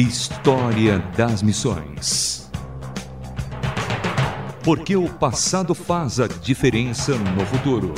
[0.00, 2.48] História das Missões.
[4.62, 7.92] Porque o passado faz a diferença no futuro.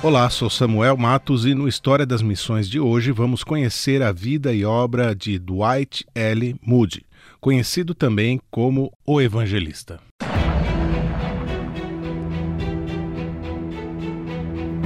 [0.00, 4.54] Olá, sou Samuel Matos e no História das Missões de hoje vamos conhecer a vida
[4.54, 6.54] e obra de Dwight L.
[6.62, 7.04] Moody,
[7.40, 9.98] conhecido também como o Evangelista.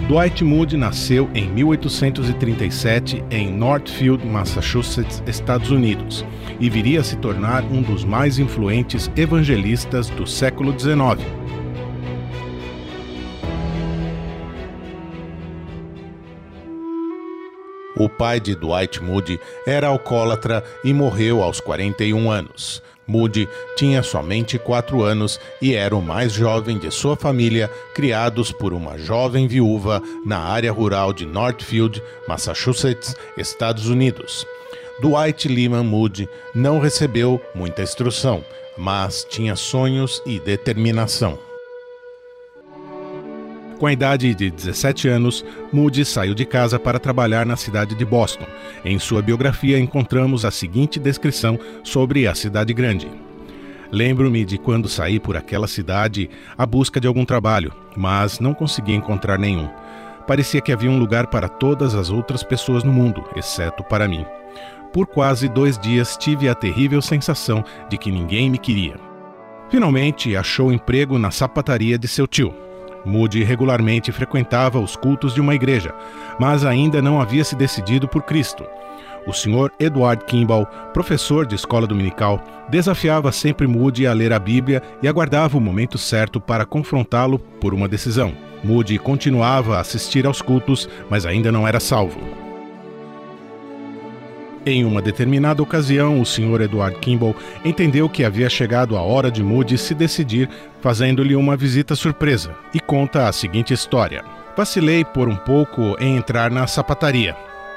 [0.09, 6.25] Dwight Moody nasceu em 1837 em Northfield, Massachusetts, Estados Unidos,
[6.59, 11.25] e viria a se tornar um dos mais influentes evangelistas do século XIX.
[17.97, 22.83] O pai de Dwight Moody era alcoólatra e morreu aos 41 anos.
[23.13, 28.73] Moody tinha somente quatro anos e era o mais jovem de sua família, criados por
[28.73, 34.47] uma jovem viúva na área rural de Northfield, Massachusetts, Estados Unidos.
[35.03, 38.43] Dwight Lyman Moody não recebeu muita instrução,
[38.79, 41.52] mas tinha sonhos e determinação.
[43.83, 48.05] Com a idade de 17 anos, Moody saiu de casa para trabalhar na cidade de
[48.05, 48.47] Boston.
[48.85, 53.11] Em sua biografia encontramos a seguinte descrição sobre a cidade grande.
[53.91, 58.95] Lembro-me de quando saí por aquela cidade à busca de algum trabalho, mas não consegui
[58.95, 59.69] encontrar nenhum.
[60.29, 64.25] Parecia que havia um lugar para todas as outras pessoas no mundo, exceto para mim.
[64.93, 68.95] Por quase dois dias tive a terrível sensação de que ninguém me queria.
[69.69, 72.55] Finalmente achou emprego na sapataria de seu tio.
[73.05, 75.95] Moody regularmente frequentava os cultos de uma igreja,
[76.39, 78.65] mas ainda não havia se decidido por Cristo.
[79.27, 79.71] O Sr.
[79.79, 85.57] Edward Kimball, professor de escola dominical, desafiava sempre Moody a ler a Bíblia e aguardava
[85.57, 88.33] o momento certo para confrontá-lo por uma decisão.
[88.65, 92.52] Moody continuava a assistir aos cultos, mas ainda não era salvo.
[94.65, 96.63] Em uma determinada ocasião, o Sr.
[96.63, 97.35] Edward Kimball
[97.65, 100.49] entendeu que havia chegado a hora de Moody se decidir,
[100.81, 104.23] fazendo-lhe uma visita surpresa, e conta a seguinte história.
[104.57, 107.35] Vacilei por um pouco em entrar na sapataria.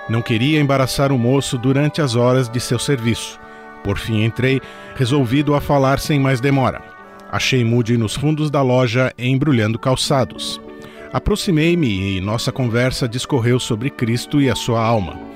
[0.08, 3.40] Não queria embaraçar o moço durante as horas de seu serviço.
[3.84, 4.62] Por fim entrei,
[4.96, 6.82] resolvido a falar sem mais demora.
[7.32, 10.62] Achei Moody nos fundos da loja embrulhando calçados.
[11.12, 15.35] Aproximei-me e nossa conversa discorreu sobre Cristo e a sua alma.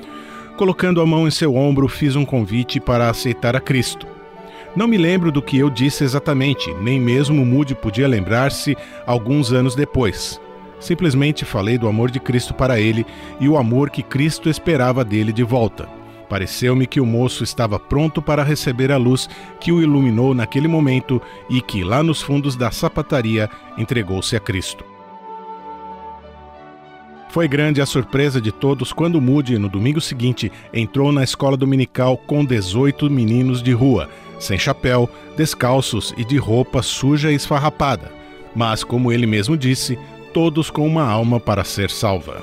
[0.60, 4.06] Colocando a mão em seu ombro, fiz um convite para aceitar a Cristo.
[4.76, 8.76] Não me lembro do que eu disse exatamente, nem mesmo Moody podia lembrar-se
[9.06, 10.38] alguns anos depois.
[10.78, 13.06] Simplesmente falei do amor de Cristo para ele
[13.40, 15.88] e o amor que Cristo esperava dele de volta.
[16.28, 19.30] Pareceu-me que o moço estava pronto para receber a luz
[19.62, 24.89] que o iluminou naquele momento e que, lá nos fundos da sapataria, entregou-se a Cristo.
[27.30, 32.18] Foi grande a surpresa de todos quando Moody, no domingo seguinte, entrou na escola dominical
[32.18, 34.10] com 18 meninos de rua,
[34.40, 35.08] sem chapéu,
[35.38, 38.12] descalços e de roupa suja e esfarrapada.
[38.56, 39.98] Mas, como ele mesmo disse,
[40.34, 42.42] todos com uma alma para ser salva.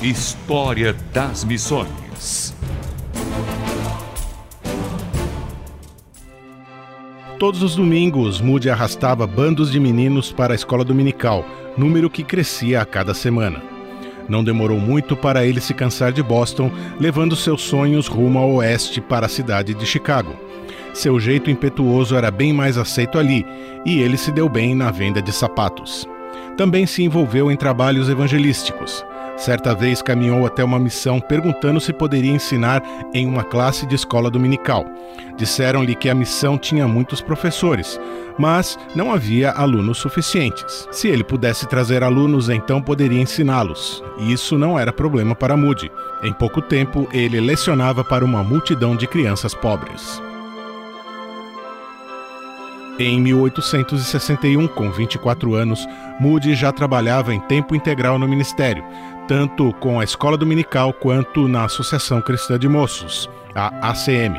[0.00, 2.53] História das Missões.
[7.44, 11.44] Todos os domingos, Moody arrastava bandos de meninos para a escola dominical,
[11.76, 13.62] número que crescia a cada semana.
[14.26, 18.98] Não demorou muito para ele se cansar de Boston, levando seus sonhos rumo ao oeste
[18.98, 20.34] para a cidade de Chicago.
[20.94, 23.44] Seu jeito impetuoso era bem mais aceito ali,
[23.84, 26.08] e ele se deu bem na venda de sapatos.
[26.56, 29.04] Também se envolveu em trabalhos evangelísticos.
[29.36, 34.30] Certa vez caminhou até uma missão perguntando se poderia ensinar em uma classe de escola
[34.30, 34.86] dominical.
[35.36, 38.00] Disseram-lhe que a missão tinha muitos professores,
[38.38, 40.88] mas não havia alunos suficientes.
[40.92, 44.02] Se ele pudesse trazer alunos, então poderia ensiná-los.
[44.18, 45.90] E isso não era problema para Moody.
[46.22, 50.22] Em pouco tempo, ele lecionava para uma multidão de crianças pobres.
[52.96, 55.84] Em 1861, com 24 anos,
[56.20, 58.84] Moody já trabalhava em tempo integral no ministério,
[59.26, 64.36] tanto com a escola dominical quanto na Associação Cristã de Moços, a ACM.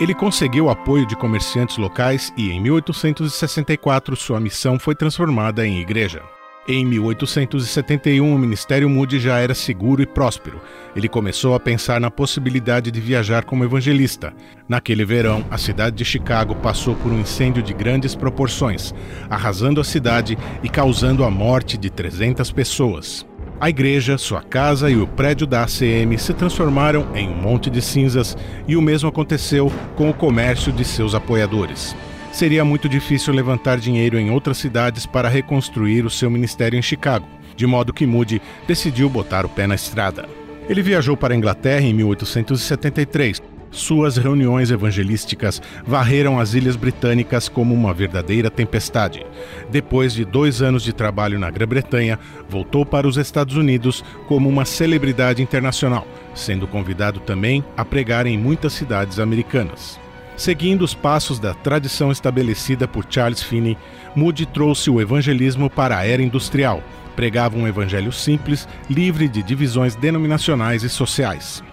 [0.00, 6.22] Ele conseguiu apoio de comerciantes locais e, em 1864, sua missão foi transformada em igreja.
[6.68, 10.60] Em 1871, o Ministério Moody já era seguro e próspero.
[10.96, 14.34] Ele começou a pensar na possibilidade de viajar como evangelista.
[14.68, 18.92] Naquele verão, a cidade de Chicago passou por um incêndio de grandes proporções,
[19.30, 23.24] arrasando a cidade e causando a morte de 300 pessoas.
[23.58, 27.80] A igreja, sua casa e o prédio da ACM se transformaram em um monte de
[27.80, 28.36] cinzas,
[28.68, 31.96] e o mesmo aconteceu com o comércio de seus apoiadores.
[32.32, 37.26] seria muito difícil levantar dinheiro em outras cidades para reconstruir o seu ministério em Chicago,
[37.56, 40.28] de modo que Moody decidiu botar o pé na estrada.
[40.68, 43.40] Ele viajou para a Inglaterra em 1873.
[43.70, 49.26] Suas reuniões evangelísticas varreram as ilhas britânicas como uma verdadeira tempestade.
[49.70, 52.18] Depois de dois anos de trabalho na Grã-Bretanha,
[52.48, 58.38] voltou para os Estados Unidos como uma celebridade internacional, sendo convidado também a pregar em
[58.38, 59.98] muitas cidades americanas.
[60.36, 63.76] Seguindo os passos da tradição estabelecida por Charles Finney,
[64.14, 66.82] Moody trouxe o evangelismo para a era industrial.
[67.14, 71.64] Pregava um evangelho simples, livre de divisões denominacionais e sociais.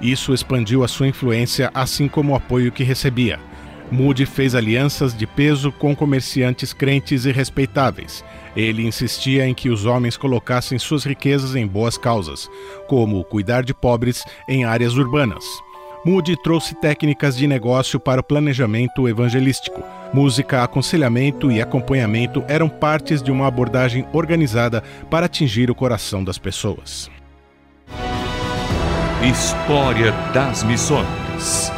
[0.00, 3.40] Isso expandiu a sua influência, assim como o apoio que recebia.
[3.90, 8.24] Moody fez alianças de peso com comerciantes crentes e respeitáveis.
[8.54, 12.50] Ele insistia em que os homens colocassem suas riquezas em boas causas,
[12.86, 15.44] como cuidar de pobres em áreas urbanas.
[16.04, 19.82] Moody trouxe técnicas de negócio para o planejamento evangelístico.
[20.12, 26.38] Música, aconselhamento e acompanhamento eram partes de uma abordagem organizada para atingir o coração das
[26.38, 27.10] pessoas.
[29.20, 31.72] História das Missões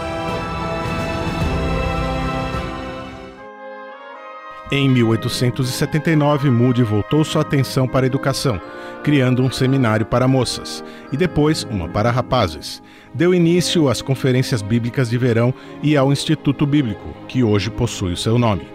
[4.71, 8.61] Em 1879, Moody voltou sua atenção para a educação,
[9.03, 12.83] criando um seminário para moças e depois uma para rapazes.
[13.15, 18.19] Deu início às conferências bíblicas de verão e ao Instituto Bíblico, que hoje possui o
[18.19, 18.69] seu nome.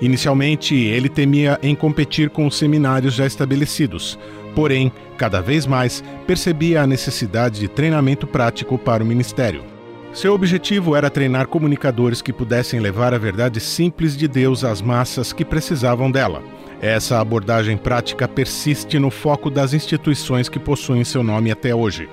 [0.00, 4.16] Inicialmente, ele temia em competir com os seminários já estabelecidos,
[4.54, 9.62] porém, cada vez mais, percebia a necessidade de treinamento prático para o ministério.
[10.12, 15.32] Seu objetivo era treinar comunicadores que pudessem levar a verdade simples de Deus às massas
[15.32, 16.40] que precisavam dela.
[16.80, 22.08] Essa abordagem prática persiste no foco das instituições que possuem seu nome até hoje.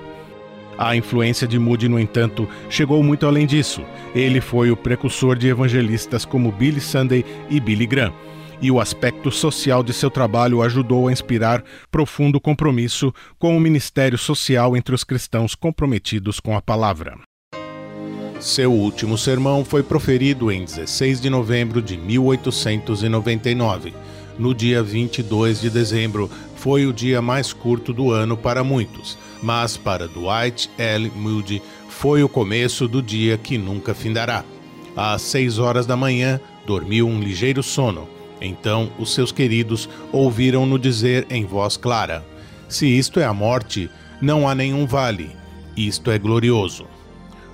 [0.76, 3.84] A influência de Moody, no entanto, chegou muito além disso.
[4.14, 8.12] Ele foi o precursor de evangelistas como Billy Sunday e Billy Graham,
[8.60, 14.18] e o aspecto social de seu trabalho ajudou a inspirar profundo compromisso com o ministério
[14.18, 17.18] social entre os cristãos comprometidos com a palavra.
[18.42, 23.94] Seu último sermão foi proferido em 16 de novembro de 1899.
[24.36, 29.76] No dia 22 de dezembro, foi o dia mais curto do ano para muitos, mas
[29.76, 31.12] para Dwight L.
[31.14, 34.44] Moody foi o começo do dia que nunca findará.
[34.96, 38.08] Às seis horas da manhã, dormiu um ligeiro sono.
[38.42, 42.24] Então os seus queridos ouviram-no dizer em voz clara:
[42.68, 43.88] Se isto é a morte,
[44.20, 45.30] não há nenhum vale.
[45.76, 46.86] Isto é glorioso.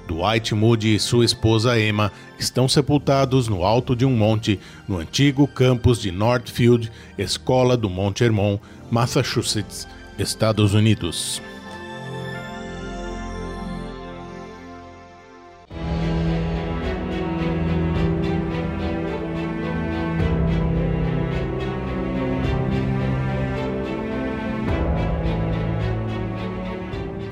[0.08, 4.58] Dwight Moody e sua esposa Emma estão sepultados no alto de um monte
[4.88, 8.58] no antigo campus de Northfield, Escola do Monte Hermon,
[8.90, 9.87] Massachusetts,
[10.19, 11.43] Estados Unidos.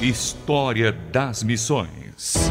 [0.02, 2.50] História das Missões